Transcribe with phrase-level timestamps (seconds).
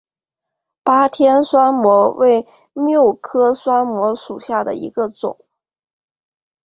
[0.81, 5.37] 巴天酸模为蓼科酸模属下的一个种。